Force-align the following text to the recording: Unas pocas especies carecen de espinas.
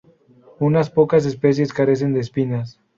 Unas 0.57 0.89
pocas 0.89 1.27
especies 1.27 1.73
carecen 1.73 2.11
de 2.15 2.21
espinas. 2.21 2.79